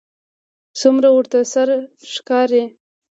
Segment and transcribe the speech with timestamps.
[0.79, 1.75] څومره ورته سره
[2.13, 2.63] ښکاري